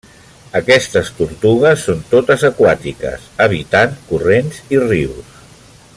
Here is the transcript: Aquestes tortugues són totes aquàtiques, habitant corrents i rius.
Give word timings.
Aquestes 0.59 1.11
tortugues 1.17 1.83
són 1.89 2.01
totes 2.15 2.47
aquàtiques, 2.51 3.29
habitant 3.47 3.95
corrents 4.09 4.63
i 4.77 4.85
rius. 4.89 5.41